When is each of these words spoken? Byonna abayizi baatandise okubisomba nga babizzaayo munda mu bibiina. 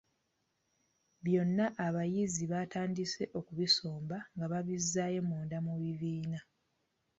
Byonna 1.23 1.65
abayizi 1.85 2.43
baatandise 2.51 3.23
okubisomba 3.39 4.17
nga 4.35 4.45
babizzaayo 4.51 5.21
munda 5.29 5.57
mu 5.65 5.73
bibiina. 5.81 6.39